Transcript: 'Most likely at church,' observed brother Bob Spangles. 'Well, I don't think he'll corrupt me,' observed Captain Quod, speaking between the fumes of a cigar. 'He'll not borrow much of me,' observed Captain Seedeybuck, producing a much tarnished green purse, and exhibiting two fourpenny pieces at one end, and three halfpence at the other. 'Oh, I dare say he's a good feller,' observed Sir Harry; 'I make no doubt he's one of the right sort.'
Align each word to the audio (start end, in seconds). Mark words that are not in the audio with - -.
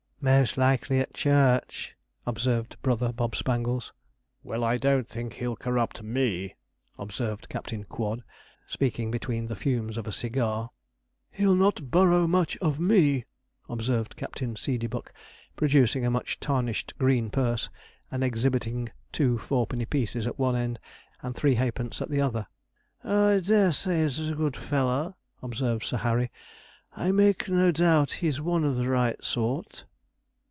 'Most 0.23 0.55
likely 0.55 0.99
at 0.99 1.15
church,' 1.15 1.95
observed 2.27 2.77
brother 2.83 3.11
Bob 3.11 3.35
Spangles. 3.35 3.91
'Well, 4.43 4.63
I 4.63 4.77
don't 4.77 5.09
think 5.09 5.33
he'll 5.33 5.55
corrupt 5.55 6.03
me,' 6.03 6.53
observed 6.99 7.49
Captain 7.49 7.85
Quod, 7.85 8.21
speaking 8.67 9.09
between 9.09 9.47
the 9.47 9.55
fumes 9.55 9.97
of 9.97 10.05
a 10.05 10.11
cigar. 10.11 10.69
'He'll 11.31 11.55
not 11.55 11.89
borrow 11.89 12.27
much 12.27 12.55
of 12.57 12.79
me,' 12.79 13.25
observed 13.67 14.15
Captain 14.15 14.55
Seedeybuck, 14.55 15.11
producing 15.55 16.05
a 16.05 16.11
much 16.11 16.39
tarnished 16.39 16.93
green 16.99 17.31
purse, 17.31 17.71
and 18.11 18.23
exhibiting 18.23 18.89
two 19.11 19.39
fourpenny 19.39 19.85
pieces 19.87 20.27
at 20.27 20.37
one 20.37 20.55
end, 20.55 20.77
and 21.23 21.33
three 21.35 21.55
halfpence 21.55 21.99
at 21.99 22.11
the 22.11 22.21
other. 22.21 22.45
'Oh, 23.03 23.37
I 23.37 23.39
dare 23.39 23.73
say 23.73 24.03
he's 24.03 24.19
a 24.29 24.35
good 24.35 24.55
feller,' 24.55 25.15
observed 25.41 25.81
Sir 25.83 25.97
Harry; 25.97 26.29
'I 26.95 27.11
make 27.11 27.49
no 27.49 27.71
doubt 27.71 28.11
he's 28.13 28.39
one 28.39 28.63
of 28.63 28.75
the 28.75 28.87
right 28.87 29.17
sort.' 29.23 29.85